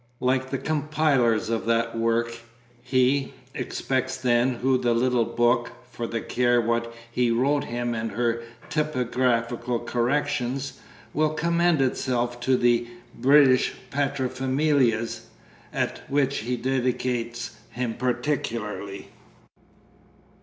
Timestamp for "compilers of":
0.57-1.67